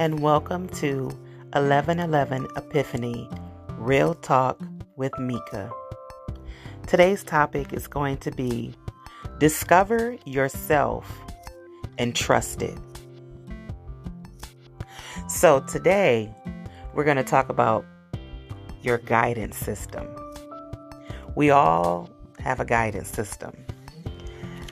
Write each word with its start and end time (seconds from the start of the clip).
and 0.00 0.20
welcome 0.20 0.68
to 0.68 1.06
1111 1.54 2.46
Epiphany 2.54 3.28
Real 3.70 4.14
Talk 4.14 4.60
with 4.94 5.12
Mika. 5.18 5.72
Today's 6.86 7.24
topic 7.24 7.72
is 7.72 7.88
going 7.88 8.18
to 8.18 8.30
be 8.30 8.72
Discover 9.40 10.16
Yourself 10.24 11.20
and 11.98 12.14
Trust 12.14 12.62
It. 12.62 12.78
So, 15.28 15.64
today 15.66 16.32
we're 16.94 17.02
going 17.02 17.16
to 17.16 17.24
talk 17.24 17.48
about 17.48 17.84
your 18.82 18.98
guidance 18.98 19.56
system. 19.56 20.06
We 21.34 21.50
all 21.50 22.08
have 22.38 22.60
a 22.60 22.64
guidance 22.64 23.08
system, 23.08 23.52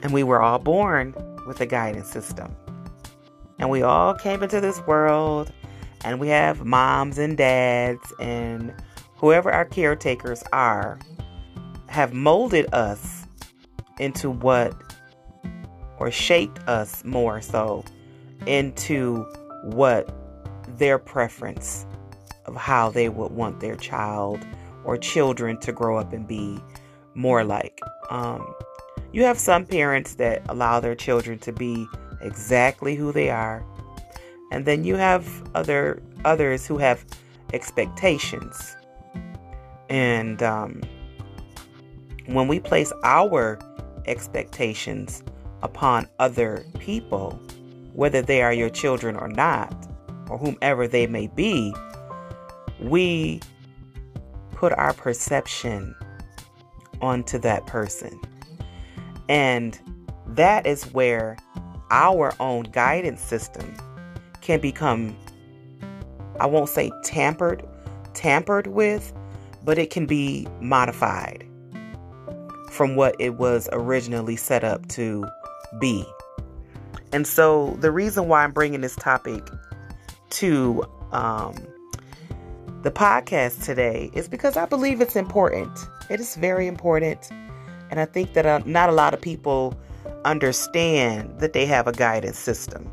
and 0.05 0.13
we 0.13 0.23
were 0.23 0.41
all 0.41 0.61
born 0.61 1.17
with 1.49 1.61
a 1.61 1.67
guidance 1.67 2.13
system. 2.13 2.55
And 3.59 3.71
we 3.71 3.83
all 3.83 4.15
came 4.15 4.43
into 4.43 4.61
this 4.61 4.81
world 4.87 5.53
and 6.05 6.21
we 6.21 6.29
have 6.29 6.65
moms 6.65 7.19
and 7.19 7.37
dads 7.37 8.13
and 8.21 8.75
whoever 9.17 9.51
our 9.51 9.65
caretakers 9.65 10.43
are 10.53 10.99
have 11.89 12.13
molded 12.13 12.73
us 12.75 13.27
into 13.99 14.31
what 14.31 14.75
or 15.99 16.11
shaped 16.11 16.59
us 16.69 17.05
more 17.05 17.41
so 17.41 17.85
into 18.47 19.25
what 19.65 20.15
their 20.77 20.99
preference 20.99 21.87
of 22.45 22.55
how 22.55 22.91
they 22.91 23.09
would 23.09 23.33
want 23.33 23.61
their 23.61 23.77
child 23.77 24.45
or 24.85 24.97
children 24.97 25.59
to 25.61 25.73
grow 25.73 25.99
up 25.99 26.13
and 26.13 26.29
be 26.29 26.59
more 27.15 27.43
like. 27.43 27.81
Um, 28.11 28.55
you 29.13 29.25
have 29.25 29.39
some 29.39 29.65
parents 29.65 30.15
that 30.17 30.43
allow 30.49 30.79
their 30.81 30.95
children 30.95 31.39
to 31.41 31.53
be 31.53 31.87
exactly 32.21 32.95
who 32.95 33.13
they 33.13 33.31
are. 33.31 33.65
And 34.53 34.65
then 34.65 34.85
you 34.85 34.97
have 34.97 35.27
other 35.55 36.03
others 36.25 36.67
who 36.67 36.79
have 36.79 37.05
expectations. 37.53 38.77
And 39.89 40.43
um, 40.43 40.83
when 42.27 42.49
we 42.49 42.61
place 42.61 42.93
our 43.05 43.59
expectations 44.07 45.23
upon 45.63 46.09
other 46.19 46.65
people, 46.79 47.41
whether 47.93 48.23
they 48.23 48.43
are 48.43 48.53
your 48.53 48.71
children 48.71 49.17
or 49.17 49.29
not, 49.29 49.75
or 50.29 50.39
whomever 50.39 50.89
they 50.89 51.07
may 51.07 51.29
be, 51.29 51.75
we 52.81 53.41
put 54.53 54.73
our 54.73 54.93
perception 54.93 55.95
onto 57.01 57.39
that 57.39 57.67
person. 57.67 58.21
And 59.29 59.79
that 60.27 60.67
is 60.67 60.85
where 60.93 61.37
our 61.91 62.33
own 62.41 62.65
guidance 62.65 63.21
system 63.21 63.75
can 64.41 64.61
become 64.61 65.17
I 66.39 66.47
won't 66.47 66.69
say 66.69 66.91
tampered 67.03 67.67
tampered 68.15 68.67
with, 68.69 69.13
but 69.65 69.79
it 69.79 69.91
can 69.91 70.07
be 70.07 70.47
modified 70.61 71.47
from 72.71 72.97
what 72.97 73.15
it 73.19 73.35
was 73.35 73.69
originally 73.73 74.37
set 74.37 74.65
up 74.65 74.87
to 74.89 75.27
be. 75.81 76.05
And 77.13 77.27
so 77.27 77.77
the 77.81 77.91
reason 77.91 78.29
why 78.29 78.43
I'm 78.43 78.53
bringing 78.53 78.81
this 78.81 78.97
topic 78.97 79.49
to 80.31 80.85
um, 81.13 81.55
the 82.83 82.91
podcast 82.91 83.65
today 83.65 84.11
is 84.13 84.29
because 84.29 84.57
I 84.57 84.67
believe 84.67 85.01
it's 85.01 85.17
important. 85.17 85.79
It 86.11 86.21
is 86.21 86.37
very 86.37 86.67
important. 86.67 87.31
And 87.91 88.01
I 88.01 88.05
think 88.05 88.35
that 88.35 88.45
uh, 88.45 88.61
not 88.67 88.89
a 88.89 88.93
lot 88.93 89.15
of 89.15 89.21
people 89.21 89.79
understand 90.25 91.39
that 91.41 91.53
they 91.53 91.67
have 91.67 91.87
a 91.87 91.93
guidance 91.93 92.39
system. 92.39 92.91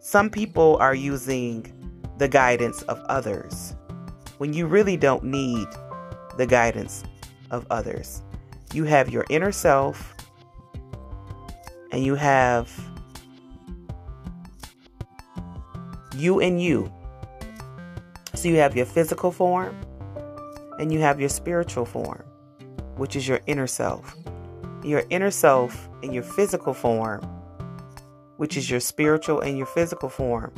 Some 0.00 0.30
people 0.30 0.76
are 0.78 0.94
using 0.94 1.72
the 2.18 2.28
guidance 2.28 2.82
of 2.82 2.98
others 3.08 3.74
when 4.38 4.52
you 4.52 4.66
really 4.66 4.96
don't 4.96 5.24
need 5.24 5.66
the 6.36 6.46
guidance 6.46 7.04
of 7.50 7.66
others. 7.70 8.22
You 8.72 8.84
have 8.84 9.10
your 9.10 9.24
inner 9.30 9.52
self 9.52 10.14
and 11.92 12.04
you 12.04 12.14
have 12.14 12.70
you 16.14 16.40
and 16.40 16.60
you. 16.60 16.92
So 18.34 18.48
you 18.48 18.56
have 18.56 18.76
your 18.76 18.86
physical 18.86 19.32
form 19.32 19.76
and 20.78 20.92
you 20.92 21.00
have 21.00 21.18
your 21.20 21.28
spiritual 21.28 21.84
form, 21.84 22.22
which 22.96 23.16
is 23.16 23.26
your 23.26 23.40
inner 23.46 23.66
self 23.66 24.14
your 24.86 25.04
inner 25.10 25.30
self 25.30 25.88
in 26.02 26.12
your 26.12 26.22
physical 26.22 26.72
form, 26.72 27.20
which 28.36 28.56
is 28.56 28.70
your 28.70 28.80
spiritual 28.80 29.40
and 29.40 29.56
your 29.58 29.66
physical 29.66 30.08
form, 30.08 30.52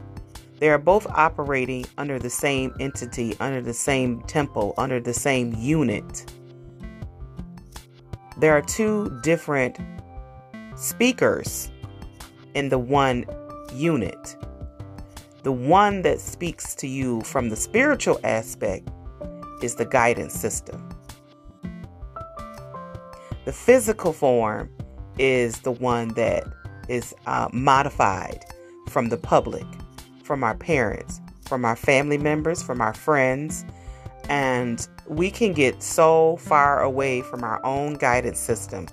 they 0.58 0.68
are 0.68 0.78
both 0.78 1.06
operating 1.06 1.86
under 1.96 2.18
the 2.18 2.30
same 2.30 2.74
entity, 2.80 3.36
under 3.38 3.62
the 3.62 3.72
same 3.72 4.20
temple, 4.22 4.74
under 4.76 5.00
the 5.00 5.14
same 5.14 5.54
unit. 5.54 6.32
There 8.38 8.56
are 8.56 8.62
two 8.62 9.18
different 9.22 9.78
speakers 10.76 11.70
in 12.54 12.68
the 12.68 12.78
one 12.78 13.24
unit. 13.72 14.36
The 15.44 15.52
one 15.52 16.02
that 16.02 16.20
speaks 16.20 16.74
to 16.76 16.88
you 16.88 17.20
from 17.22 17.48
the 17.48 17.56
spiritual 17.56 18.20
aspect 18.24 18.88
is 19.62 19.76
the 19.76 19.86
guidance 19.86 20.34
system. 20.34 20.87
The 23.48 23.54
physical 23.54 24.12
form 24.12 24.68
is 25.16 25.62
the 25.62 25.72
one 25.72 26.08
that 26.08 26.44
is 26.86 27.14
uh, 27.24 27.48
modified 27.50 28.44
from 28.90 29.08
the 29.08 29.16
public, 29.16 29.64
from 30.22 30.44
our 30.44 30.54
parents, 30.54 31.18
from 31.46 31.64
our 31.64 31.74
family 31.74 32.18
members, 32.18 32.62
from 32.62 32.82
our 32.82 32.92
friends. 32.92 33.64
And 34.28 34.86
we 35.06 35.30
can 35.30 35.54
get 35.54 35.82
so 35.82 36.36
far 36.36 36.82
away 36.82 37.22
from 37.22 37.42
our 37.42 37.64
own 37.64 37.94
guidance 37.94 38.38
system 38.38 38.86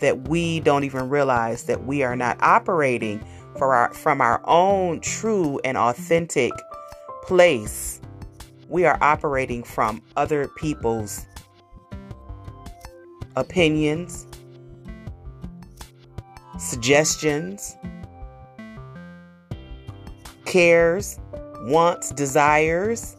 that 0.00 0.28
we 0.28 0.60
don't 0.60 0.84
even 0.84 1.08
realize 1.08 1.64
that 1.64 1.86
we 1.86 2.02
are 2.02 2.14
not 2.14 2.36
operating 2.42 3.24
our, 3.62 3.94
from 3.94 4.20
our 4.20 4.42
own 4.44 5.00
true 5.00 5.58
and 5.64 5.78
authentic 5.78 6.52
place. 7.22 7.98
We 8.68 8.84
are 8.84 8.98
operating 9.00 9.62
from 9.62 10.02
other 10.16 10.48
people's 10.48 11.24
opinions, 13.36 14.26
suggestions, 16.58 17.76
cares, 20.44 21.18
wants, 21.62 22.10
desires 22.10 23.16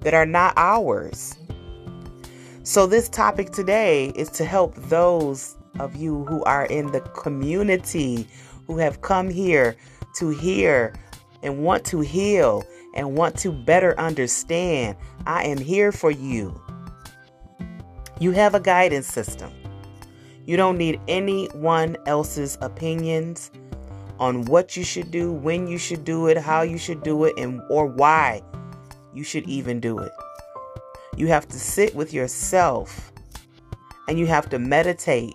that 0.00 0.14
are 0.14 0.26
not 0.26 0.54
ours. 0.56 1.36
So, 2.62 2.86
this 2.86 3.08
topic 3.08 3.50
today 3.50 4.12
is 4.14 4.28
to 4.30 4.44
help 4.44 4.74
those 4.74 5.56
of 5.78 5.96
you 5.96 6.24
who 6.24 6.42
are 6.44 6.66
in 6.66 6.92
the 6.92 7.00
community 7.00 8.26
who 8.66 8.76
have 8.78 9.00
come 9.00 9.30
here 9.30 9.76
to 10.16 10.30
hear 10.30 10.94
and 11.42 11.62
want 11.62 11.84
to 11.86 12.00
heal 12.00 12.64
and 12.94 13.16
want 13.16 13.36
to 13.38 13.52
better 13.52 13.98
understand. 13.98 14.96
I 15.26 15.44
am 15.44 15.58
here 15.58 15.92
for 15.92 16.10
you. 16.10 16.60
You 18.20 18.32
have 18.32 18.54
a 18.54 18.60
guidance 18.60 19.06
system. 19.06 19.52
You 20.44 20.56
don't 20.56 20.76
need 20.76 21.00
anyone 21.06 21.96
else's 22.06 22.58
opinions 22.60 23.50
on 24.18 24.44
what 24.46 24.76
you 24.76 24.82
should 24.82 25.10
do, 25.10 25.32
when 25.32 25.68
you 25.68 25.78
should 25.78 26.04
do 26.04 26.26
it, 26.26 26.36
how 26.36 26.62
you 26.62 26.78
should 26.78 27.02
do 27.04 27.24
it, 27.24 27.38
and 27.38 27.62
or 27.70 27.86
why 27.86 28.42
you 29.14 29.22
should 29.22 29.48
even 29.48 29.78
do 29.78 29.98
it. 29.98 30.12
You 31.16 31.28
have 31.28 31.46
to 31.48 31.58
sit 31.58 31.94
with 31.94 32.12
yourself 32.12 33.12
and 34.08 34.18
you 34.18 34.26
have 34.26 34.48
to 34.50 34.58
meditate 34.58 35.34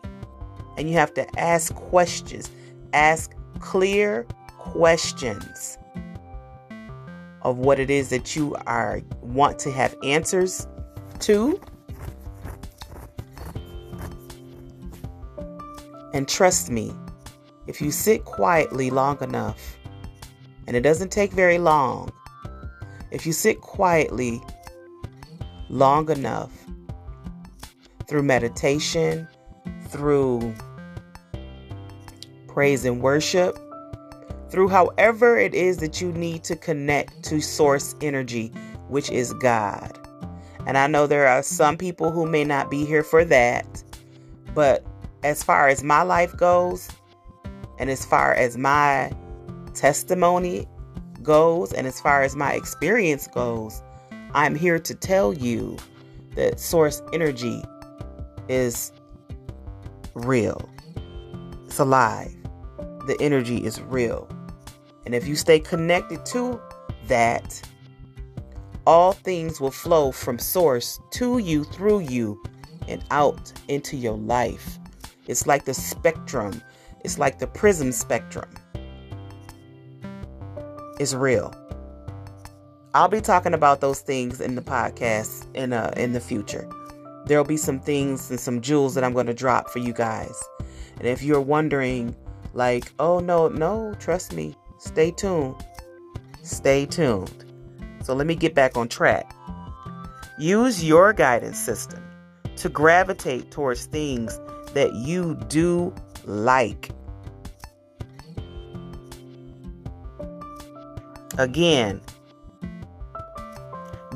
and 0.77 0.89
you 0.89 0.95
have 0.95 1.13
to 1.13 1.39
ask 1.39 1.73
questions. 1.75 2.49
Ask 2.93 3.33
clear 3.59 4.25
questions 4.57 5.77
of 7.43 7.57
what 7.57 7.79
it 7.79 7.89
is 7.89 8.09
that 8.09 8.35
you 8.35 8.55
are 8.65 9.01
want 9.21 9.59
to 9.59 9.71
have 9.71 9.95
answers 10.03 10.67
to 11.19 11.59
And 16.13 16.27
trust 16.27 16.69
me, 16.69 16.93
if 17.65 17.81
you 17.81 17.91
sit 17.91 18.23
quietly 18.23 18.91
long 18.91 19.21
enough, 19.23 19.77
and 20.67 20.77
it 20.77 20.81
doesn't 20.81 21.11
take 21.11 21.31
very 21.31 21.57
long, 21.57 22.11
if 23.11 23.25
you 23.25 23.33
sit 23.33 23.61
quietly 23.61 24.41
long 25.69 26.09
enough 26.09 26.51
through 28.07 28.23
meditation, 28.23 29.27
through 29.87 30.53
praise 32.47 32.85
and 32.85 33.01
worship, 33.01 33.57
through 34.49 34.67
however 34.67 35.37
it 35.37 35.55
is 35.55 35.77
that 35.77 35.99
you 35.99 36.11
need 36.11 36.43
to 36.43 36.55
connect 36.55 37.23
to 37.23 37.41
source 37.41 37.95
energy, 38.01 38.49
which 38.87 39.09
is 39.09 39.33
God. 39.33 39.99
And 40.67 40.77
I 40.77 40.85
know 40.85 41.07
there 41.07 41.27
are 41.27 41.41
some 41.41 41.75
people 41.75 42.11
who 42.11 42.27
may 42.27 42.43
not 42.43 42.69
be 42.69 42.85
here 42.85 43.03
for 43.03 43.25
that, 43.25 43.83
but 44.53 44.85
as 45.23 45.43
far 45.43 45.67
as 45.67 45.83
my 45.83 46.03
life 46.03 46.35
goes, 46.37 46.89
and 47.79 47.89
as 47.89 48.05
far 48.05 48.33
as 48.33 48.57
my 48.57 49.11
testimony 49.73 50.67
goes 51.21 51.71
and 51.73 51.87
as 51.87 51.99
far 51.99 52.21
as 52.21 52.35
my 52.35 52.53
experience 52.53 53.27
goes, 53.27 53.81
I'm 54.33 54.55
here 54.55 54.79
to 54.79 54.95
tell 54.95 55.33
you 55.33 55.77
that 56.35 56.59
source 56.59 57.01
energy 57.13 57.63
is 58.47 58.91
real. 60.13 60.69
It's 61.65 61.79
alive. 61.79 62.35
The 63.07 63.17
energy 63.19 63.57
is 63.57 63.81
real. 63.81 64.29
And 65.05 65.15
if 65.15 65.27
you 65.27 65.35
stay 65.35 65.59
connected 65.59 66.25
to 66.27 66.61
that, 67.07 67.61
all 68.85 69.13
things 69.13 69.59
will 69.59 69.71
flow 69.71 70.11
from 70.11 70.39
source 70.39 70.99
to 71.11 71.37
you, 71.37 71.63
through 71.63 72.01
you, 72.01 72.41
and 72.87 73.03
out 73.11 73.51
into 73.67 73.95
your 73.95 74.17
life. 74.17 74.77
It's 75.27 75.47
like 75.47 75.65
the 75.65 75.73
spectrum, 75.73 76.61
it's 77.03 77.17
like 77.17 77.39
the 77.39 77.47
prism 77.47 77.91
spectrum. 77.91 78.49
It's 80.99 81.13
real. 81.13 81.53
I'll 82.93 83.07
be 83.07 83.21
talking 83.21 83.53
about 83.53 83.81
those 83.81 84.01
things 84.01 84.39
in 84.39 84.55
the 84.55 84.61
podcast 84.61 85.47
in 85.55 85.73
uh, 85.73 85.93
in 85.97 86.13
the 86.13 86.19
future. 86.19 86.69
There'll 87.25 87.45
be 87.45 87.57
some 87.57 87.79
things 87.79 88.29
and 88.29 88.39
some 88.39 88.61
jewels 88.61 88.95
that 88.95 89.03
I'm 89.03 89.13
going 89.13 89.27
to 89.27 89.33
drop 89.33 89.69
for 89.69 89.79
you 89.79 89.93
guys. 89.93 90.43
And 90.97 91.07
if 91.07 91.23
you're 91.23 91.41
wondering, 91.41 92.15
like, 92.53 92.91
oh 92.99 93.19
no, 93.19 93.47
no, 93.47 93.95
trust 93.99 94.33
me, 94.33 94.55
stay 94.77 95.11
tuned. 95.11 95.55
Stay 96.43 96.85
tuned. 96.85 97.45
So 98.03 98.13
let 98.13 98.27
me 98.27 98.35
get 98.35 98.53
back 98.53 98.77
on 98.77 98.87
track. 98.89 99.33
Use 100.37 100.83
your 100.83 101.13
guidance 101.13 101.57
system 101.57 102.03
to 102.57 102.69
gravitate 102.69 103.49
towards 103.49 103.85
things 103.85 104.39
that 104.73 104.93
you 104.95 105.35
do 105.47 105.93
like. 106.25 106.89
Again, 111.37 112.01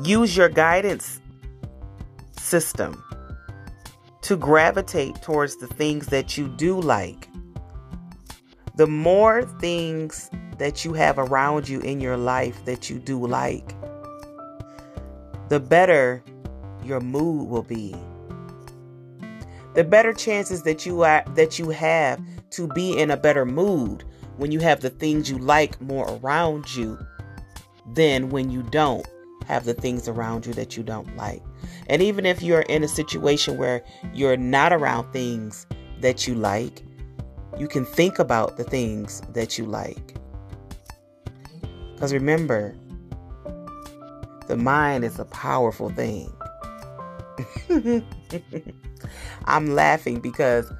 use 0.04 0.36
your 0.36 0.48
guidance 0.48 1.20
system 2.38 3.02
to 4.22 4.36
gravitate 4.36 5.20
towards 5.22 5.56
the 5.56 5.66
things 5.66 6.06
that 6.08 6.36
you 6.36 6.48
do 6.48 6.80
like. 6.80 7.28
The 8.76 8.86
more 8.86 9.42
things 9.60 10.30
that 10.58 10.84
you 10.84 10.92
have 10.92 11.18
around 11.18 11.68
you 11.68 11.80
in 11.80 12.00
your 12.00 12.16
life 12.16 12.64
that 12.64 12.88
you 12.88 12.98
do 12.98 13.26
like, 13.26 13.74
the 15.48 15.58
better 15.58 16.22
your 16.84 17.00
mood 17.00 17.48
will 17.48 17.62
be. 17.62 17.94
The 19.78 19.84
better 19.84 20.12
chances 20.12 20.64
that 20.64 20.84
you 20.84 21.02
are, 21.04 21.22
that 21.36 21.60
you 21.60 21.70
have 21.70 22.20
to 22.50 22.66
be 22.66 22.98
in 22.98 23.12
a 23.12 23.16
better 23.16 23.46
mood 23.46 24.02
when 24.36 24.50
you 24.50 24.58
have 24.58 24.80
the 24.80 24.90
things 24.90 25.30
you 25.30 25.38
like 25.38 25.80
more 25.80 26.18
around 26.20 26.74
you 26.74 26.98
than 27.94 28.30
when 28.30 28.50
you 28.50 28.64
don't 28.64 29.06
have 29.46 29.66
the 29.66 29.74
things 29.74 30.08
around 30.08 30.46
you 30.46 30.52
that 30.54 30.76
you 30.76 30.82
don't 30.82 31.16
like. 31.16 31.40
And 31.86 32.02
even 32.02 32.26
if 32.26 32.42
you're 32.42 32.62
in 32.62 32.82
a 32.82 32.88
situation 32.88 33.56
where 33.56 33.84
you're 34.12 34.36
not 34.36 34.72
around 34.72 35.12
things 35.12 35.64
that 36.00 36.26
you 36.26 36.34
like, 36.34 36.82
you 37.56 37.68
can 37.68 37.84
think 37.84 38.18
about 38.18 38.56
the 38.56 38.64
things 38.64 39.22
that 39.32 39.58
you 39.58 39.64
like. 39.64 40.16
Because 41.94 42.12
remember, 42.12 42.74
the 44.48 44.56
mind 44.56 45.04
is 45.04 45.20
a 45.20 45.24
powerful 45.26 45.90
thing. 45.90 46.32
I'm 49.44 49.74
laughing 49.74 50.20
because 50.20 50.70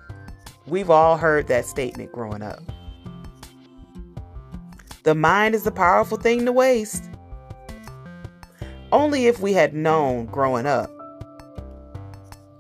we've 0.67 0.91
all 0.91 1.17
heard 1.17 1.49
that 1.49 1.65
statement 1.65 2.13
growing 2.13 2.43
up. 2.43 2.63
The 5.05 5.15
mind 5.15 5.55
is 5.55 5.67
a 5.67 5.71
powerful 5.71 6.19
thing 6.19 6.45
to 6.45 6.53
waste. 6.53 7.05
Only 8.93 9.27
if 9.27 9.41
we 9.41 9.53
had 9.53 9.75
known 9.75 10.27
growing 10.27 10.67
up 10.67 10.91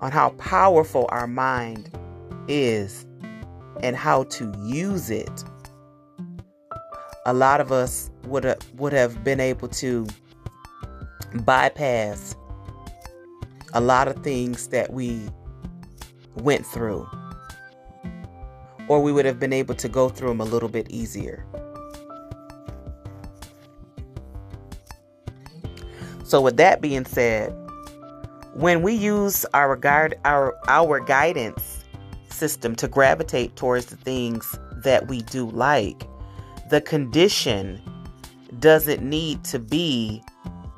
on 0.00 0.12
how 0.12 0.30
powerful 0.30 1.06
our 1.10 1.26
mind 1.26 1.90
is 2.48 3.04
and 3.82 3.96
how 3.96 4.24
to 4.24 4.52
use 4.64 5.10
it, 5.10 5.44
a 7.26 7.34
lot 7.34 7.60
of 7.60 7.72
us 7.72 8.10
would 8.24 8.44
have, 8.44 8.58
would 8.74 8.92
have 8.92 9.22
been 9.24 9.40
able 9.40 9.68
to 9.68 10.06
bypass 11.44 12.34
a 13.74 13.80
lot 13.80 14.08
of 14.08 14.22
things 14.22 14.68
that 14.68 14.92
we 14.92 15.28
went 16.42 16.66
through. 16.66 17.08
Or 18.88 19.02
we 19.02 19.12
would 19.12 19.24
have 19.24 19.38
been 19.38 19.52
able 19.52 19.74
to 19.76 19.88
go 19.88 20.08
through 20.08 20.28
them 20.28 20.40
a 20.40 20.44
little 20.44 20.68
bit 20.68 20.90
easier. 20.90 21.44
So, 26.24 26.40
with 26.40 26.56
that 26.58 26.80
being 26.80 27.04
said, 27.04 27.54
when 28.54 28.82
we 28.82 28.92
use 28.92 29.46
our 29.54 29.76
guide 29.76 30.18
our 30.24 30.58
our 30.68 31.00
guidance 31.00 31.84
system 32.28 32.74
to 32.76 32.88
gravitate 32.88 33.56
towards 33.56 33.86
the 33.86 33.96
things 33.96 34.58
that 34.84 35.08
we 35.08 35.22
do 35.22 35.48
like, 35.50 36.02
the 36.70 36.80
condition 36.80 37.80
doesn't 38.58 39.02
need 39.02 39.44
to 39.44 39.58
be 39.58 40.22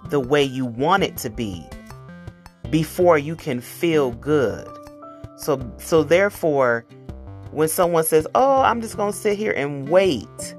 the 0.09 0.21
way 0.21 0.43
you 0.43 0.67
want 0.67 1.03
it 1.03 1.17
to 1.17 1.31
be 1.31 1.65
before 2.71 3.19
you 3.19 3.35
can 3.35 3.61
feel 3.61 4.13
good. 4.13 4.69
So 5.41 5.59
so 5.79 6.03
therefore 6.03 6.85
when 7.51 7.69
someone 7.69 8.05
says, 8.05 8.27
"Oh, 8.35 8.61
I'm 8.61 8.81
just 8.81 8.97
going 8.97 9.13
to 9.13 9.19
sit 9.19 9.37
here 9.39 9.53
and 9.53 9.89
wait 9.89 10.55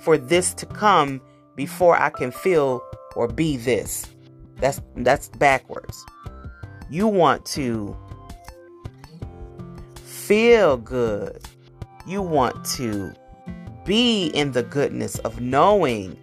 for 0.00 0.16
this 0.16 0.54
to 0.54 0.66
come 0.66 1.20
before 1.56 2.00
I 2.00 2.10
can 2.10 2.30
feel 2.30 2.82
or 3.16 3.28
be 3.28 3.56
this." 3.56 4.06
That's 4.56 4.80
that's 4.96 5.28
backwards. 5.28 6.04
You 6.90 7.08
want 7.08 7.46
to 7.46 7.96
feel 10.04 10.76
good. 10.76 11.42
You 12.06 12.22
want 12.22 12.64
to 12.76 13.14
be 13.84 14.26
in 14.28 14.52
the 14.52 14.62
goodness 14.62 15.18
of 15.20 15.40
knowing 15.40 16.16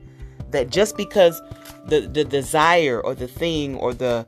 that 0.52 0.70
just 0.70 0.96
because 0.96 1.42
the, 1.88 2.02
the 2.02 2.24
desire 2.24 3.02
or 3.02 3.16
the 3.16 3.28
thing 3.28 3.76
or 3.76 3.94
the 3.94 4.28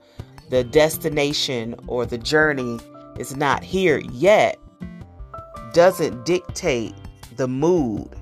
the 0.49 0.63
destination 0.63 1.75
or 1.87 2.05
the 2.05 2.17
journey 2.17 2.79
is 3.19 3.35
not 3.35 3.63
here 3.63 3.99
yet 4.11 4.57
doesn't 5.73 6.25
dictate 6.25 6.95
the 7.35 7.47
mood 7.47 8.15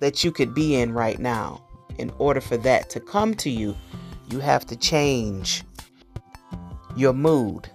that 0.00 0.22
you 0.22 0.30
could 0.30 0.54
be 0.54 0.74
in 0.74 0.92
right 0.92 1.18
now. 1.18 1.64
In 1.98 2.12
order 2.18 2.40
for 2.40 2.56
that 2.58 2.90
to 2.90 3.00
come 3.00 3.34
to 3.36 3.48
you, 3.48 3.74
you 4.30 4.40
have 4.40 4.66
to 4.66 4.76
change 4.76 5.62
your 6.96 7.12
mood. 7.12 7.70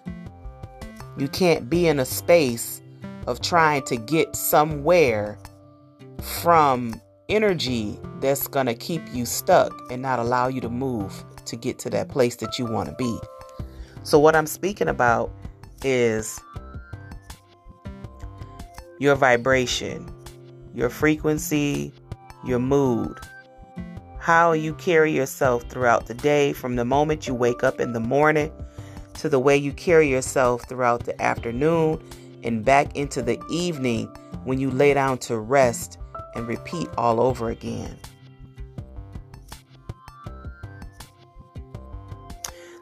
You 1.18 1.28
can't 1.28 1.70
be 1.70 1.88
in 1.88 2.00
a 2.00 2.06
space 2.06 2.82
of 3.28 3.42
trying 3.42 3.84
to 3.84 3.98
get 3.98 4.36
somewhere 4.36 5.40
from 6.22 7.00
energy 7.30 7.98
that's 8.20 8.48
going 8.48 8.66
to 8.66 8.74
keep 8.74 9.02
you 9.14 9.26
stuck 9.26 9.74
and 9.92 10.02
not 10.02 10.20
allow 10.20 10.48
you 10.48 10.60
to 10.62 10.70
move 10.70 11.24
to 11.46 11.56
get 11.56 11.80
to 11.80 11.90
that 11.90 12.10
place 12.10 12.36
that 12.38 12.60
you 12.60 12.66
want 12.66 12.90
to 12.90 12.96
be. 12.96 13.18
So, 14.04 14.20
what 14.20 14.36
I'm 14.36 14.48
speaking 14.48 14.88
about 14.88 15.32
is 15.84 16.40
your 19.00 19.16
vibration, 19.16 20.10
your 20.74 20.90
frequency, 20.90 21.94
your 22.46 22.60
mood, 22.60 23.20
how 24.20 24.52
you 24.52 24.74
carry 24.76 25.12
yourself 25.12 25.64
throughout 25.70 26.08
the 26.08 26.14
day 26.14 26.54
from 26.54 26.76
the 26.76 26.86
moment 26.86 27.28
you 27.28 27.34
wake 27.34 27.64
up 27.64 27.80
in 27.80 27.94
the 27.94 28.00
morning 28.00 28.52
to 29.16 29.30
the 29.30 29.40
way 29.40 29.56
you 29.56 29.74
carry 29.74 30.10
yourself 30.10 30.68
throughout 30.70 31.06
the 31.06 31.22
afternoon 31.22 32.02
and 32.44 32.64
back 32.64 32.96
into 32.96 33.22
the 33.22 33.42
evening 33.50 34.08
when 34.44 34.60
you 34.60 34.72
lay 34.72 34.94
down 34.94 35.18
to 35.18 35.38
rest 35.38 35.98
and 36.36 36.48
repeat 36.48 36.88
all 36.98 37.20
over 37.20 37.50
again. 37.50 37.98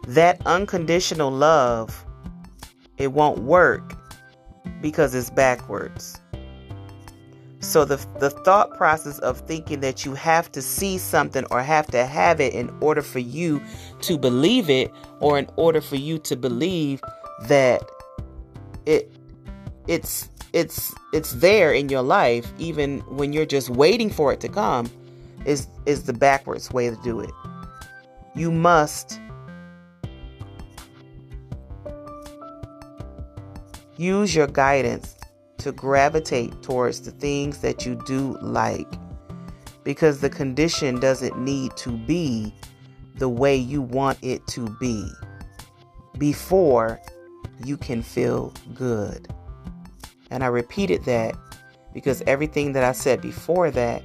That 0.07 0.41
unconditional 0.45 1.31
love, 1.31 2.05
it 2.97 3.13
won't 3.13 3.39
work 3.39 3.93
because 4.81 5.13
it's 5.13 5.29
backwards. 5.29 6.19
So 7.59 7.85
the 7.85 7.97
the 8.19 8.29
thought 8.29 8.77
process 8.77 9.19
of 9.19 9.39
thinking 9.41 9.79
that 9.81 10.05
you 10.05 10.13
have 10.13 10.51
to 10.51 10.61
see 10.61 10.97
something 10.97 11.43
or 11.49 11.61
have 11.61 11.87
to 11.87 12.05
have 12.05 12.39
it 12.39 12.53
in 12.53 12.69
order 12.81 13.01
for 13.01 13.19
you 13.19 13.61
to 14.01 14.17
believe 14.17 14.69
it 14.69 14.91
or 15.19 15.39
in 15.39 15.49
order 15.55 15.81
for 15.81 15.95
you 15.95 16.19
to 16.19 16.35
believe 16.35 17.01
that 17.47 17.81
it 18.85 19.11
it's 19.87 20.29
it's 20.53 20.93
it's 21.13 21.33
there 21.33 21.73
in 21.73 21.89
your 21.89 22.03
life 22.03 22.51
even 22.57 22.99
when 23.01 23.33
you're 23.33 23.45
just 23.45 23.69
waiting 23.69 24.09
for 24.09 24.31
it 24.31 24.39
to 24.41 24.49
come 24.49 24.89
is 25.45 25.67
is 25.85 26.03
the 26.03 26.13
backwards 26.13 26.71
way 26.71 26.89
to 26.89 26.97
do 27.03 27.19
it. 27.19 27.31
You 28.35 28.51
must 28.51 29.19
use 33.97 34.35
your 34.35 34.47
guidance 34.47 35.15
to 35.59 35.71
gravitate 35.71 36.61
towards 36.61 37.01
the 37.01 37.11
things 37.11 37.59
that 37.59 37.85
you 37.85 38.01
do 38.05 38.37
like 38.41 38.87
because 39.83 40.19
the 40.19 40.29
condition 40.29 40.99
doesn't 40.99 41.37
need 41.39 41.75
to 41.77 41.91
be 41.91 42.53
the 43.15 43.29
way 43.29 43.55
you 43.55 43.81
want 43.81 44.17
it 44.21 44.45
to 44.47 44.69
be 44.79 45.09
before 46.17 46.99
you 47.63 47.77
can 47.77 48.03
feel 48.03 48.53
good. 48.73 49.27
And 50.29 50.43
I 50.43 50.47
repeated 50.47 51.05
that 51.05 51.35
because 51.93 52.21
everything 52.27 52.73
that 52.73 52.83
I 52.83 52.91
said 52.91 53.21
before 53.21 53.71
that, 53.71 54.03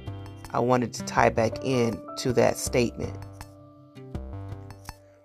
I 0.51 0.59
wanted 0.59 0.93
to 0.93 1.03
tie 1.03 1.29
back 1.29 1.63
in 1.63 2.01
to 2.19 2.33
that 2.33 2.57
statement. 2.57 3.17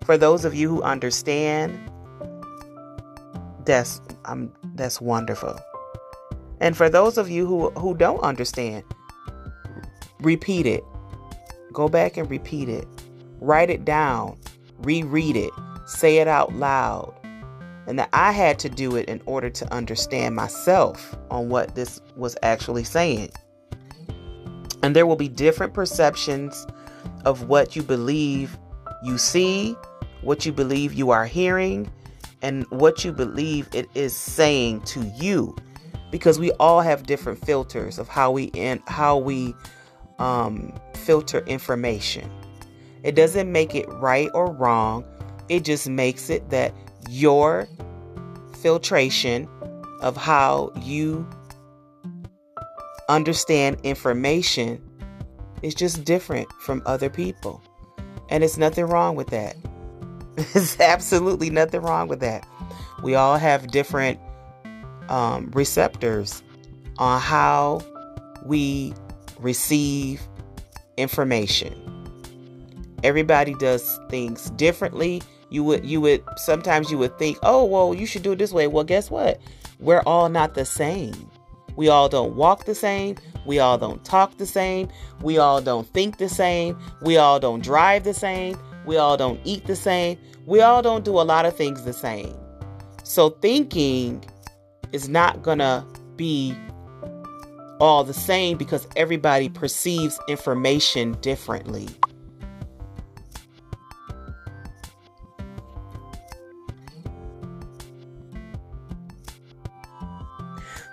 For 0.03 0.17
those 0.17 0.43
of 0.43 0.53
you 0.53 0.69
who 0.69 0.81
understand, 0.81 1.88
that's 3.69 4.01
um, 4.25 4.51
that's 4.75 4.99
wonderful. 4.99 5.57
And 6.59 6.75
for 6.75 6.89
those 6.89 7.17
of 7.17 7.29
you 7.29 7.45
who, 7.45 7.69
who 7.71 7.95
don't 7.95 8.19
understand, 8.19 8.83
repeat 10.19 10.65
it. 10.65 10.83
Go 11.71 11.87
back 11.87 12.17
and 12.17 12.29
repeat 12.29 12.67
it. 12.67 12.85
Write 13.39 13.69
it 13.69 13.85
down. 13.85 14.37
Reread 14.79 15.37
it. 15.37 15.51
Say 15.85 16.17
it 16.17 16.27
out 16.27 16.53
loud 16.53 17.15
and 17.89 17.97
that 17.97 18.09
I 18.13 18.31
had 18.31 18.59
to 18.59 18.69
do 18.69 18.95
it 18.95 19.09
in 19.09 19.19
order 19.25 19.49
to 19.49 19.73
understand 19.73 20.35
myself 20.35 21.17
on 21.31 21.49
what 21.49 21.73
this 21.73 21.99
was 22.15 22.37
actually 22.43 22.83
saying. 22.83 23.31
And 24.83 24.95
there 24.95 25.07
will 25.07 25.15
be 25.15 25.27
different 25.27 25.73
perceptions 25.73 26.67
of 27.25 27.49
what 27.49 27.75
you 27.75 27.81
believe 27.81 28.55
you 29.03 29.17
see, 29.17 29.75
what 30.21 30.45
you 30.45 30.53
believe 30.53 30.93
you 30.93 31.09
are 31.09 31.25
hearing, 31.25 31.91
and 32.41 32.65
what 32.69 33.03
you 33.03 33.11
believe 33.11 33.67
it 33.73 33.89
is 33.95 34.15
saying 34.15 34.81
to 34.81 35.01
you 35.17 35.55
because 36.11 36.39
we 36.39 36.51
all 36.53 36.81
have 36.81 37.03
different 37.03 37.43
filters 37.45 37.99
of 37.99 38.07
how 38.07 38.31
we 38.31 38.45
in 38.45 38.81
how 38.87 39.17
we 39.17 39.53
um, 40.17 40.73
filter 40.95 41.39
information. 41.45 42.29
It 43.03 43.15
doesn't 43.15 43.51
make 43.51 43.75
it 43.75 43.87
right 43.89 44.29
or 44.33 44.51
wrong. 44.51 45.05
It 45.47 45.63
just 45.63 45.87
makes 45.87 46.29
it 46.29 46.49
that 46.49 46.73
your 47.09 47.67
filtration 48.61 49.47
of 50.01 50.17
how 50.17 50.71
you 50.81 51.27
understand 53.07 53.77
information 53.83 54.81
is 55.61 55.73
just 55.73 56.03
different 56.03 56.49
from 56.61 56.81
other 56.85 57.09
people. 57.09 57.61
And 58.29 58.43
it's 58.43 58.57
nothing 58.57 58.85
wrong 58.85 59.15
with 59.15 59.27
that. 59.27 59.55
There's 60.53 60.79
absolutely 60.79 61.49
nothing 61.49 61.81
wrong 61.81 62.07
with 62.07 62.21
that. 62.21 62.47
We 63.03 63.15
all 63.15 63.37
have 63.37 63.71
different 63.71 64.19
um, 65.09 65.51
receptors 65.53 66.41
on 66.97 67.19
how 67.19 67.81
we 68.45 68.93
receive 69.39 70.21
information. 70.97 71.75
Everybody 73.03 73.53
does 73.55 73.99
things 74.09 74.49
differently. 74.51 75.21
You 75.49 75.63
would 75.63 75.85
you 75.85 75.99
would 76.01 76.23
sometimes 76.37 76.91
you 76.91 76.97
would 76.99 77.17
think 77.17 77.37
oh 77.43 77.65
well 77.65 77.93
you 77.93 78.05
should 78.05 78.23
do 78.23 78.33
it 78.33 78.37
this 78.37 78.53
way. 78.53 78.67
Well 78.67 78.83
guess 78.83 79.09
what? 79.09 79.41
We're 79.79 80.03
all 80.05 80.29
not 80.29 80.53
the 80.53 80.65
same. 80.65 81.29
We 81.75 81.89
all 81.89 82.07
don't 82.07 82.35
walk 82.35 82.65
the 82.65 82.75
same. 82.75 83.15
We 83.45 83.59
all 83.59 83.77
don't 83.77 84.03
talk 84.05 84.37
the 84.37 84.45
same. 84.45 84.89
We 85.21 85.37
all 85.37 85.61
don't 85.61 85.87
think 85.87 86.17
the 86.17 86.29
same. 86.29 86.77
We 87.01 87.17
all 87.17 87.39
don't 87.39 87.63
drive 87.63 88.03
the 88.03 88.13
same 88.13 88.57
we 88.85 88.97
all 88.97 89.17
don't 89.17 89.39
eat 89.43 89.65
the 89.65 89.75
same. 89.75 90.17
We 90.45 90.61
all 90.61 90.81
don't 90.81 91.05
do 91.05 91.19
a 91.19 91.23
lot 91.23 91.45
of 91.45 91.55
things 91.55 91.83
the 91.83 91.93
same. 91.93 92.35
So 93.03 93.29
thinking 93.29 94.23
is 94.91 95.09
not 95.09 95.43
gonna 95.43 95.85
be 96.15 96.55
all 97.79 98.03
the 98.03 98.13
same 98.13 98.57
because 98.57 98.87
everybody 98.95 99.49
perceives 99.49 100.19
information 100.27 101.13
differently. 101.21 101.87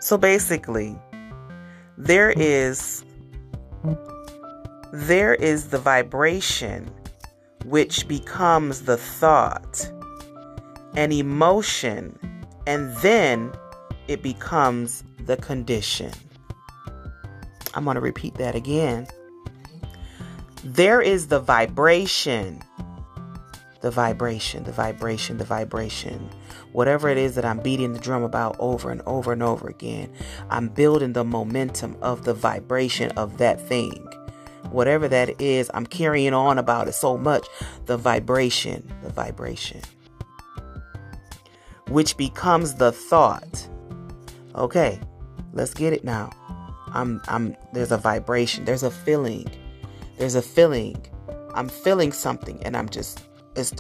So 0.01 0.17
basically, 0.17 0.97
there 1.99 2.31
is 2.31 3.05
there 4.93 5.35
is 5.35 5.71
the 5.71 5.79
vibration 5.79 6.89
which 7.67 8.09
becomes 8.09 8.83
the 8.83 8.97
thought, 8.97 9.91
an 10.95 11.13
emotion, 11.13 12.19
and 12.67 12.95
then 12.99 13.53
it 14.09 14.23
becomes 14.23 15.05
the 15.27 15.37
condition. 15.37 16.13
I'm 17.75 17.85
going 17.85 17.97
to 17.97 18.01
repeat 18.01 18.35
that 18.37 18.55
again. 18.55 19.07
There 20.65 21.01
is 21.01 21.29
the 21.29 21.41
vibration, 21.41 22.63
the 23.83 23.91
vibration, 23.91 24.65
the 24.65 24.73
vibration, 24.73 25.39
the 25.39 25.45
vibration 25.45 26.31
whatever 26.77 27.09
it 27.09 27.17
is 27.17 27.35
that 27.35 27.45
I'm 27.47 27.61
beating 27.61 27.95
the 27.95 27.99
drum 27.99 28.23
about 28.23 28.55
over 28.59 28.91
and 28.91 29.01
over 29.07 29.33
and 29.33 29.43
over 29.43 29.67
again, 29.67 30.13
I'm 30.51 30.69
building 30.69 31.15
the 31.15 31.25
momentum 31.25 31.97
of 32.03 32.25
the 32.25 32.35
vibration 32.35 33.13
of 33.13 33.39
that 33.39 33.59
thing. 33.67 34.07
Whatever 34.71 35.09
that 35.09 35.41
is, 35.41 35.71
I'm 35.75 35.87
carrying 35.87 36.35
on 36.35 36.59
about 36.59 36.89
it 36.89 36.93
so 36.93 37.17
much. 37.17 37.47
The 37.87 37.97
vibration, 37.97 38.93
the 39.03 39.11
vibration, 39.11 39.81
which 41.89 42.17
becomes 42.17 42.75
the 42.75 42.93
thought. 42.93 43.69
Okay, 44.55 45.01
let's 45.53 45.75
get 45.75 45.93
it 45.93 46.05
now. 46.05 46.31
I'm, 46.89 47.21
I'm, 47.29 47.57
there's 47.73 47.93
a 47.93 47.99
vibration, 47.99 48.65
there's 48.65 48.83
a 48.83 48.91
feeling, 48.91 49.47
there's 50.19 50.35
a 50.35 50.43
feeling. 50.43 50.97
I'm 51.55 51.69
feeling 51.69 52.13
something 52.13 52.63
and 52.65 52.77
I'm 52.77 52.89
just, 52.89 53.23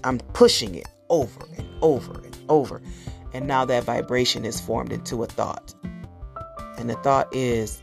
I'm 0.04 0.18
pushing 0.32 0.74
it 0.74 0.86
over 1.10 1.46
and 1.58 1.68
over 1.82 2.14
and 2.14 2.36
over. 2.48 2.80
And 3.34 3.46
now 3.46 3.64
that 3.66 3.84
vibration 3.84 4.44
is 4.44 4.60
formed 4.60 4.92
into 4.92 5.22
a 5.22 5.26
thought. 5.26 5.74
And 6.78 6.88
the 6.88 6.94
thought 6.96 7.28
is 7.34 7.82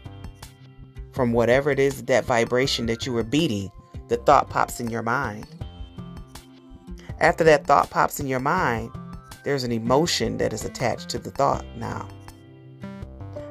from 1.13 1.32
whatever 1.32 1.70
it 1.72 1.79
is 1.79 2.03
that 2.03 2.25
vibration 2.25 2.88
that 2.88 3.05
you 3.05 3.13
were 3.13 3.24
beating, 3.24 3.72
the 4.08 4.17
thought 4.17 4.50
pops 4.50 4.79
in 4.79 4.89
your 4.89 5.03
mind. 5.03 5.48
After 7.20 7.43
that 7.43 7.65
thought 7.65 7.89
pops 7.89 8.20
in 8.20 8.27
your 8.27 8.39
mind, 8.39 8.91
there's 9.43 9.63
an 9.63 9.72
emotion 9.72 10.38
that 10.38 10.53
is 10.53 10.65
attached 10.65 11.10
to 11.10 11.20
the 11.20 11.32
thought 11.32 11.65
now. 11.77 12.08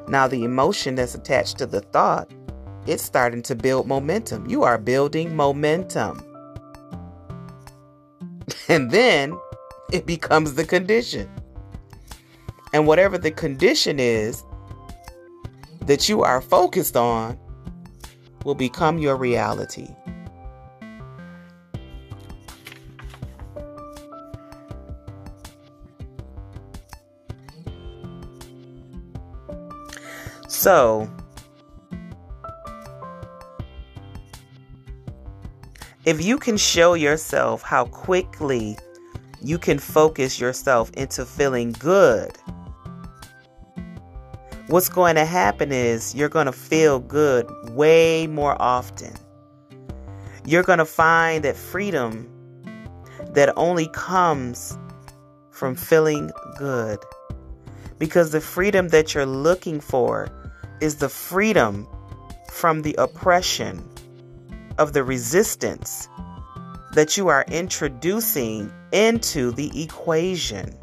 Now, 0.07 0.27
the 0.27 0.43
emotion 0.43 0.95
that's 0.95 1.15
attached 1.15 1.57
to 1.59 1.65
the 1.65 1.81
thought, 1.81 2.29
it's 2.85 3.03
starting 3.03 3.41
to 3.43 3.55
build 3.55 3.87
momentum. 3.87 4.49
You 4.49 4.63
are 4.63 4.77
building 4.77 5.35
momentum. 5.35 6.23
And 8.69 8.91
then 8.91 9.37
it 9.91 10.05
becomes 10.05 10.53
the 10.55 10.65
condition. 10.65 11.29
And 12.73 12.87
whatever 12.87 13.17
the 13.17 13.31
condition 13.31 13.99
is 13.99 14.43
that 15.81 16.07
you 16.07 16.23
are 16.23 16.41
focused 16.41 16.95
on 16.95 17.37
will 18.43 18.55
become 18.55 18.97
your 18.97 19.15
reality. 19.15 19.87
So, 30.47 31.09
if 36.05 36.23
you 36.23 36.37
can 36.37 36.57
show 36.57 36.93
yourself 36.93 37.61
how 37.61 37.85
quickly 37.85 38.77
you 39.41 39.57
can 39.57 39.77
focus 39.77 40.39
yourself 40.39 40.89
into 40.91 41.25
feeling 41.25 41.73
good. 41.73 42.37
What's 44.73 44.89
going 44.89 45.17
to 45.17 45.25
happen 45.25 45.71
is 45.71 46.15
you're 46.15 46.29
going 46.29 46.47
to 46.47 46.51
feel 46.51 46.97
good 46.97 47.47
way 47.75 48.25
more 48.25 48.59
often. 48.59 49.13
You're 50.45 50.63
going 50.63 50.79
to 50.79 50.85
find 50.85 51.43
that 51.43 51.55
freedom 51.55 52.27
that 53.35 53.53
only 53.55 53.87
comes 53.89 54.75
from 55.51 55.75
feeling 55.75 56.31
good. 56.57 56.97
Because 57.99 58.31
the 58.31 58.41
freedom 58.41 58.87
that 58.87 59.13
you're 59.13 59.27
looking 59.27 59.79
for 59.79 60.27
is 60.81 60.95
the 60.95 61.07
freedom 61.07 61.87
from 62.51 62.81
the 62.81 62.95
oppression 62.97 63.87
of 64.79 64.93
the 64.93 65.03
resistance 65.03 66.09
that 66.93 67.15
you 67.15 67.27
are 67.27 67.45
introducing 67.47 68.73
into 68.91 69.51
the 69.51 69.83
equation. 69.83 70.75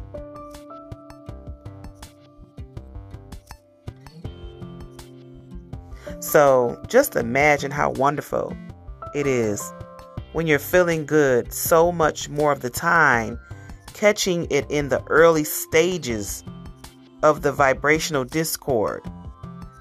So 6.30 6.80
just 6.86 7.16
imagine 7.16 7.72
how 7.72 7.90
wonderful 7.90 8.56
it 9.16 9.26
is 9.26 9.72
when 10.32 10.46
you're 10.46 10.60
feeling 10.60 11.04
good 11.04 11.52
so 11.52 11.90
much 11.90 12.28
more 12.28 12.52
of 12.52 12.60
the 12.60 12.70
time, 12.70 13.36
catching 13.94 14.46
it 14.48 14.64
in 14.70 14.90
the 14.90 15.02
early 15.08 15.42
stages 15.42 16.44
of 17.24 17.42
the 17.42 17.50
vibrational 17.50 18.22
discord, 18.22 19.02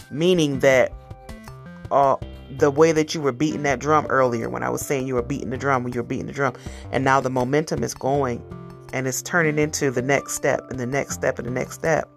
meaning 0.10 0.58
that 0.62 0.92
uh, 1.92 2.16
the 2.58 2.72
way 2.72 2.94
that 2.94 3.14
you 3.14 3.22
were 3.22 3.32
beating 3.32 3.62
that 3.62 3.78
drum 3.78 4.08
earlier 4.08 4.50
when 4.50 4.64
I 4.64 4.72
was 4.72 4.82
saying 4.82 5.06
you 5.06 5.14
were 5.14 5.22
beating 5.22 5.52
the 5.52 5.58
drum 5.58 5.84
when 5.84 5.94
you 5.94 6.00
were 6.00 6.08
beating 6.08 6.26
the 6.26 6.34
drum 6.34 6.56
and 6.92 7.04
now 7.04 7.22
the 7.22 7.30
momentum 7.30 7.84
is 7.84 7.94
going 7.94 8.44
and 8.92 9.08
it's 9.08 9.22
turning 9.22 9.60
into 9.60 9.92
the 9.92 10.02
next 10.02 10.34
step 10.34 10.62
and 10.72 10.80
the 10.80 10.88
next 10.88 11.14
step 11.14 11.38
and 11.38 11.48
the 11.48 11.52
next 11.52 11.76
step. 11.76 12.10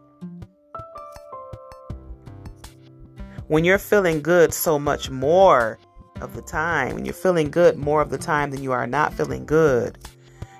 When 3.52 3.64
you're 3.64 3.76
feeling 3.76 4.22
good 4.22 4.54
so 4.54 4.78
much 4.78 5.10
more 5.10 5.78
of 6.22 6.34
the 6.34 6.40
time, 6.40 6.94
when 6.94 7.04
you're 7.04 7.12
feeling 7.12 7.50
good 7.50 7.76
more 7.76 8.00
of 8.00 8.08
the 8.08 8.16
time 8.16 8.50
than 8.50 8.62
you 8.62 8.72
are 8.72 8.86
not 8.86 9.12
feeling 9.12 9.44
good, 9.44 9.98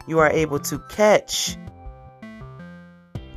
you 0.06 0.18
are 0.18 0.28
able 0.28 0.58
to 0.58 0.78
catch 0.90 1.56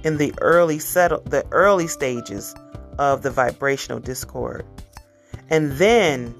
in 0.03 0.17
the 0.17 0.33
early 0.41 0.77
settle 0.77 1.21
the 1.21 1.47
early 1.51 1.87
stages 1.87 2.53
of 2.99 3.21
the 3.21 3.31
vibrational 3.31 4.01
discord. 4.01 4.65
And 5.49 5.71
then 5.71 6.35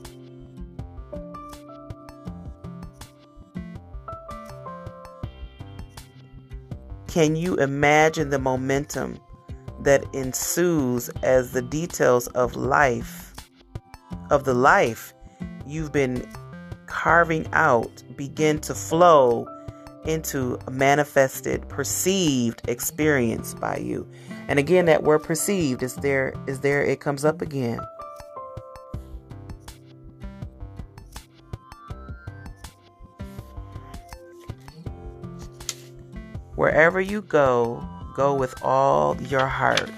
can 7.08 7.38
you 7.38 7.56
imagine 7.56 8.30
the 8.30 8.40
momentum 8.40 9.22
that 9.86 10.04
ensues 10.14 11.10
as 11.24 11.52
the 11.52 11.62
details 11.62 12.28
of 12.30 12.56
life, 12.56 13.34
of 14.30 14.44
the 14.44 14.54
life 14.54 15.14
you've 15.66 15.92
been 15.92 16.28
carving 16.88 17.48
out, 17.54 18.04
begin 18.16 18.60
to 18.60 18.76
flow 18.76 19.48
into 20.06 20.60
manifested, 20.70 21.68
perceived 21.70 22.62
experience 22.68 23.54
by 23.54 23.78
you. 23.78 24.08
And 24.48 24.60
again, 24.60 24.86
that 24.86 25.04
word 25.04 25.20
perceived 25.24 25.82
is 25.82 25.96
there, 25.96 26.34
is 26.48 26.60
there, 26.60 26.84
it 26.84 27.00
comes 27.00 27.26
up 27.26 27.42
again. 27.42 27.80
Wherever 36.56 37.02
you 37.02 37.22
go, 37.22 37.88
go 38.16 38.34
with 38.34 38.56
all 38.64 39.22
your 39.24 39.46
heart. 39.46 39.92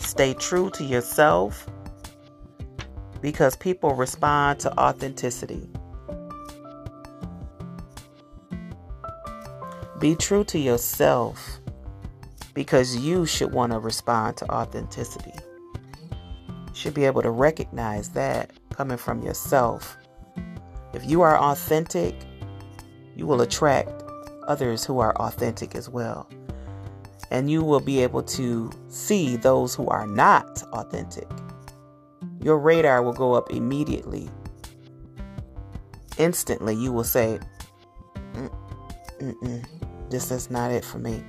Stay 0.00 0.34
true 0.34 0.68
to 0.70 0.84
yourself 0.84 1.66
because 3.22 3.56
people 3.56 3.94
respond 3.94 4.58
to 4.60 4.78
authenticity. 4.78 5.68
Be 10.00 10.16
true 10.16 10.44
to 10.44 10.58
yourself 10.58 11.60
because 12.54 12.96
you 12.96 13.24
should 13.24 13.52
want 13.52 13.72
to 13.72 13.78
respond 13.78 14.36
to 14.38 14.50
authenticity. 14.50 15.34
You 16.10 16.74
should 16.74 16.94
be 16.94 17.04
able 17.04 17.22
to 17.22 17.30
recognize 17.30 18.08
that 18.10 18.50
coming 18.70 18.96
from 18.96 19.22
yourself. 19.22 19.96
If 20.94 21.08
you 21.08 21.22
are 21.22 21.38
authentic, 21.38 22.16
you 23.14 23.26
will 23.26 23.42
attract 23.42 23.99
others 24.50 24.84
who 24.84 24.98
are 24.98 25.16
authentic 25.16 25.76
as 25.76 25.88
well. 25.88 26.28
And 27.30 27.48
you 27.48 27.62
will 27.62 27.80
be 27.80 28.02
able 28.02 28.24
to 28.24 28.70
see 28.88 29.36
those 29.36 29.76
who 29.76 29.86
are 29.86 30.08
not 30.08 30.62
authentic. 30.72 31.28
Your 32.42 32.58
radar 32.58 33.02
will 33.02 33.12
go 33.12 33.34
up 33.34 33.52
immediately. 33.52 34.28
Instantly, 36.18 36.74
you 36.74 36.92
will 36.92 37.04
say, 37.04 37.38
Mm-mm, 39.20 39.64
this 40.10 40.32
is 40.32 40.50
not 40.50 40.72
it 40.72 40.84
for 40.84 40.98
me. 40.98 41.22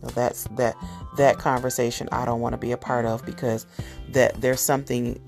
So 0.00 0.06
that's 0.08 0.44
that 0.56 0.76
that 1.16 1.38
conversation 1.38 2.08
I 2.12 2.24
don't 2.24 2.40
want 2.40 2.52
to 2.52 2.58
be 2.58 2.72
a 2.72 2.76
part 2.76 3.06
of 3.06 3.24
because 3.24 3.66
that 4.10 4.40
there's 4.40 4.60
something 4.60 5.20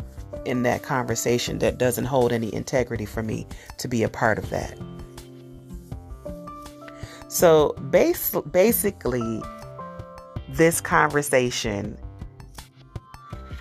in 0.44 0.62
that 0.62 0.82
conversation 0.82 1.58
that 1.58 1.78
doesn't 1.78 2.04
hold 2.04 2.32
any 2.32 2.54
integrity 2.54 3.06
for 3.06 3.22
me 3.22 3.46
to 3.78 3.88
be 3.88 4.02
a 4.02 4.08
part 4.08 4.38
of 4.38 4.48
that. 4.50 4.78
So 7.36 7.74
base, 7.90 8.34
basically, 8.50 9.42
this 10.48 10.80
conversation, 10.80 11.98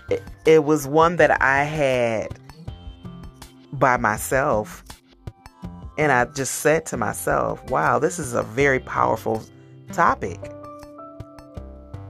it, 0.10 0.24
it 0.46 0.64
was 0.64 0.88
one 0.88 1.18
that 1.18 1.42
I 1.42 1.64
had 1.64 2.40
by 3.74 3.98
myself. 3.98 4.82
And 5.98 6.14
I 6.14 6.24
just 6.24 6.60
said 6.60 6.86
to 6.86 6.96
myself, 6.96 7.70
wow, 7.70 8.00
this 8.00 8.18
is 8.18 8.32
a 8.32 8.44
very 8.44 8.80
powerful 8.80 9.44
topic. 9.92 10.40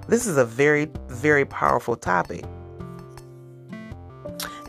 This 0.08 0.28
is 0.28 0.38
a 0.38 0.45
very, 0.45 0.91
very 1.08 1.45
powerful 1.45 1.95
topic. 1.95 2.45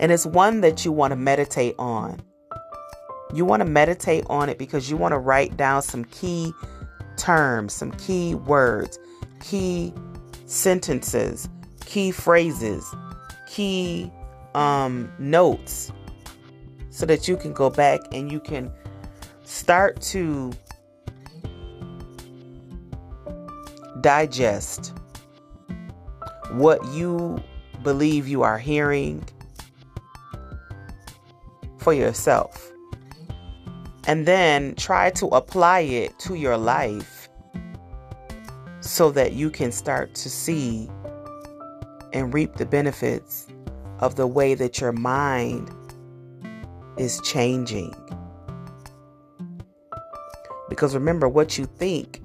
And 0.00 0.10
it's 0.10 0.24
one 0.24 0.62
that 0.62 0.86
you 0.86 0.92
want 0.92 1.10
to 1.10 1.16
meditate 1.16 1.74
on. 1.78 2.22
You 3.34 3.44
want 3.44 3.60
to 3.60 3.68
meditate 3.68 4.24
on 4.30 4.48
it 4.48 4.56
because 4.56 4.88
you 4.88 4.96
want 4.96 5.12
to 5.12 5.18
write 5.18 5.58
down 5.58 5.82
some 5.82 6.06
key 6.06 6.54
terms, 7.16 7.72
some 7.72 7.92
key 7.92 8.34
words, 8.34 8.98
key 9.40 9.92
sentences, 10.46 11.48
key 11.84 12.10
phrases, 12.10 12.94
key 13.48 14.10
um, 14.54 15.10
notes 15.18 15.92
so 16.90 17.04
that 17.06 17.28
you 17.28 17.36
can 17.36 17.52
go 17.52 17.68
back 17.68 18.00
and 18.12 18.32
you 18.32 18.40
can 18.40 18.72
start 19.44 20.00
to 20.00 20.52
digest 24.00 24.94
what 26.52 26.84
you 26.92 27.42
believe 27.82 28.26
you 28.26 28.42
are 28.42 28.58
hearing 28.58 29.22
for 31.78 31.92
yourself 31.92 32.72
and 34.06 34.24
then 34.24 34.74
try 34.76 35.10
to 35.10 35.26
apply 35.28 35.80
it 35.80 36.16
to 36.20 36.34
your 36.34 36.56
life 36.56 37.28
so 38.80 39.10
that 39.10 39.32
you 39.32 39.50
can 39.50 39.72
start 39.72 40.14
to 40.14 40.30
see 40.30 40.88
and 42.12 42.32
reap 42.32 42.54
the 42.54 42.66
benefits 42.66 43.48
of 43.98 44.14
the 44.14 44.26
way 44.26 44.54
that 44.54 44.80
your 44.80 44.92
mind 44.92 45.70
is 46.96 47.20
changing. 47.22 47.92
Because 50.68 50.94
remember, 50.94 51.28
what 51.28 51.58
you 51.58 51.66
think 51.66 52.22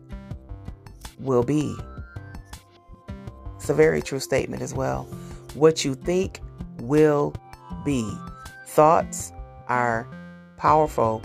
will 1.20 1.44
be. 1.44 1.76
It's 3.56 3.70
a 3.70 3.74
very 3.74 4.02
true 4.02 4.20
statement 4.20 4.62
as 4.62 4.74
well. 4.74 5.04
What 5.54 5.84
you 5.86 5.96
think 5.96 6.42
will 6.80 7.34
be. 7.86 8.12
Thoughts 8.68 9.32
are 9.68 10.08
powerful 10.58 11.24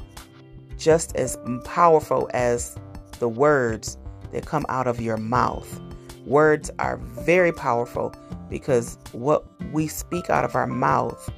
just 0.87 1.17
as 1.17 1.37
powerful 1.65 2.31
as 2.33 2.79
the 3.19 3.29
words 3.29 3.99
that 4.31 4.47
come 4.47 4.65
out 4.69 4.87
of 4.87 5.01
your 5.01 5.17
mouth. 5.17 5.81
Words 6.27 6.71
are 6.79 6.97
very 6.99 7.51
powerful 7.51 8.15
because 8.49 8.97
what 9.11 9.45
we 9.73 9.89
speak 9.89 10.31
out 10.31 10.45
of 10.45 10.55
our 10.55 10.69
mouth 10.69 11.29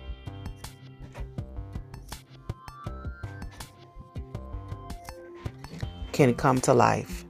can 6.13 6.35
come 6.35 6.61
to 6.61 6.75
life. 6.75 7.25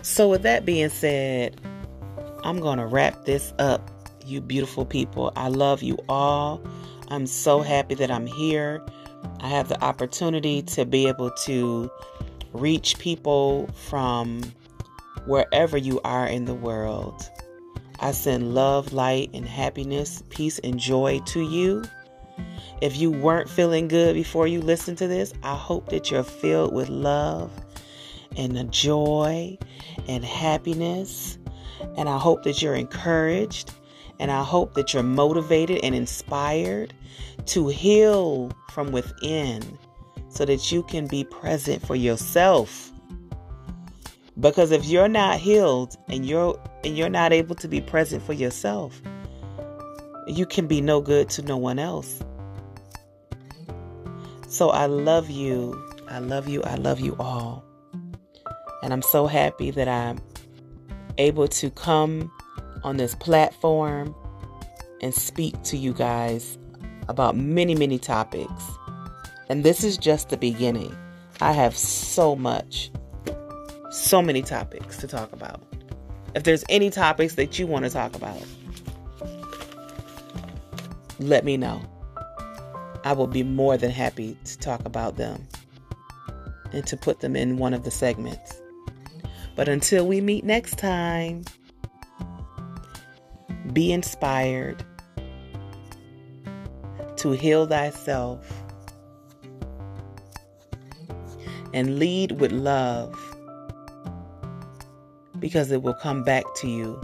So, 0.00 0.30
with 0.30 0.40
that 0.44 0.64
being 0.64 0.88
said, 0.88 1.60
I'm 2.42 2.58
going 2.58 2.78
to 2.78 2.86
wrap 2.86 3.26
this 3.26 3.52
up, 3.58 3.90
you 4.24 4.40
beautiful 4.40 4.86
people. 4.86 5.30
I 5.36 5.48
love 5.48 5.82
you 5.82 5.98
all. 6.08 6.62
I'm 7.10 7.26
so 7.26 7.62
happy 7.62 7.94
that 7.94 8.10
I'm 8.10 8.26
here. 8.26 8.82
I 9.40 9.48
have 9.48 9.68
the 9.68 9.82
opportunity 9.82 10.60
to 10.62 10.84
be 10.84 11.08
able 11.08 11.30
to 11.44 11.90
reach 12.52 12.98
people 12.98 13.68
from 13.88 14.42
wherever 15.26 15.78
you 15.78 16.00
are 16.04 16.26
in 16.26 16.44
the 16.44 16.54
world. 16.54 17.22
I 18.00 18.12
send 18.12 18.54
love, 18.54 18.92
light, 18.92 19.30
and 19.32 19.46
happiness, 19.46 20.22
peace, 20.28 20.58
and 20.60 20.78
joy 20.78 21.20
to 21.26 21.40
you. 21.40 21.82
If 22.82 22.96
you 22.98 23.10
weren't 23.10 23.48
feeling 23.48 23.88
good 23.88 24.14
before 24.14 24.46
you 24.46 24.60
listen 24.60 24.94
to 24.96 25.08
this, 25.08 25.32
I 25.42 25.56
hope 25.56 25.88
that 25.88 26.10
you're 26.10 26.22
filled 26.22 26.74
with 26.74 26.90
love 26.90 27.50
and 28.36 28.70
joy 28.70 29.58
and 30.06 30.24
happiness. 30.24 31.38
And 31.96 32.08
I 32.08 32.18
hope 32.18 32.42
that 32.44 32.60
you're 32.60 32.74
encouraged 32.74 33.72
and 34.18 34.30
I 34.30 34.42
hope 34.42 34.74
that 34.74 34.92
you're 34.92 35.02
motivated 35.02 35.80
and 35.82 35.94
inspired 35.94 36.94
to 37.46 37.68
heal 37.68 38.52
from 38.70 38.92
within 38.92 39.78
so 40.28 40.44
that 40.44 40.70
you 40.70 40.82
can 40.82 41.06
be 41.06 41.24
present 41.24 41.86
for 41.86 41.96
yourself. 41.96 42.92
Because 44.38 44.70
if 44.70 44.84
you're 44.84 45.08
not 45.08 45.38
healed 45.38 45.96
and 46.08 46.24
you're 46.24 46.60
and 46.84 46.96
you're 46.96 47.08
not 47.08 47.32
able 47.32 47.56
to 47.56 47.68
be 47.68 47.80
present 47.80 48.22
for 48.22 48.32
yourself, 48.32 49.00
you 50.26 50.46
can 50.46 50.66
be 50.66 50.80
no 50.80 51.00
good 51.00 51.28
to 51.30 51.42
no 51.42 51.56
one 51.56 51.78
else. 51.78 52.22
So 54.48 54.70
I 54.70 54.86
love 54.86 55.28
you. 55.28 55.80
I 56.08 56.20
love 56.20 56.48
you. 56.48 56.62
I 56.62 56.76
love 56.76 57.00
you 57.00 57.16
all. 57.18 57.64
And 58.82 58.92
I'm 58.92 59.02
so 59.02 59.26
happy 59.26 59.70
that 59.72 59.88
I'm 59.88 60.18
able 61.18 61.48
to 61.48 61.70
come 61.70 62.30
on 62.82 62.96
this 62.96 63.14
platform 63.14 64.14
and 65.00 65.14
speak 65.14 65.60
to 65.62 65.76
you 65.76 65.92
guys 65.92 66.58
about 67.08 67.36
many, 67.36 67.74
many 67.74 67.98
topics. 67.98 68.64
And 69.48 69.64
this 69.64 69.82
is 69.82 69.96
just 69.96 70.28
the 70.28 70.36
beginning. 70.36 70.96
I 71.40 71.52
have 71.52 71.76
so 71.76 72.36
much, 72.36 72.90
so 73.90 74.20
many 74.20 74.42
topics 74.42 74.98
to 74.98 75.06
talk 75.06 75.32
about. 75.32 75.62
If 76.34 76.44
there's 76.44 76.64
any 76.68 76.90
topics 76.90 77.34
that 77.36 77.58
you 77.58 77.66
want 77.66 77.84
to 77.84 77.90
talk 77.90 78.14
about, 78.14 78.42
let 81.18 81.44
me 81.44 81.56
know. 81.56 81.80
I 83.04 83.12
will 83.12 83.26
be 83.26 83.42
more 83.42 83.76
than 83.76 83.90
happy 83.90 84.36
to 84.44 84.58
talk 84.58 84.84
about 84.84 85.16
them 85.16 85.46
and 86.72 86.86
to 86.86 86.96
put 86.96 87.20
them 87.20 87.36
in 87.36 87.56
one 87.56 87.72
of 87.72 87.84
the 87.84 87.90
segments. 87.90 88.60
But 89.56 89.68
until 89.68 90.06
we 90.06 90.20
meet 90.20 90.44
next 90.44 90.78
time, 90.78 91.44
be 93.78 93.92
inspired 93.92 94.84
to 97.14 97.30
heal 97.30 97.64
thyself 97.64 98.64
and 101.72 101.96
lead 101.96 102.32
with 102.40 102.50
love 102.50 103.14
because 105.38 105.70
it 105.70 105.80
will 105.80 105.94
come 105.94 106.24
back 106.24 106.42
to 106.56 106.66
you 106.68 107.00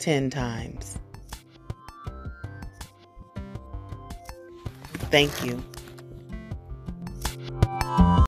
10 0.00 0.28
times. 0.28 0.98
Thank 5.12 5.44
you. 5.44 5.62